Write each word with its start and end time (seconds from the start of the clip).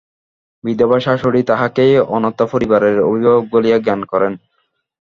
বিধবা 0.63 0.97
শাশুড়ি 0.99 1.41
তাঁহাকেই 1.49 1.93
অনাথা 2.15 2.45
পরিবারের 2.53 2.97
অভিভাবক 3.07 3.43
বলিয়া 3.53 3.77
জ্ঞান 3.79 4.01
করেন। 4.11 4.33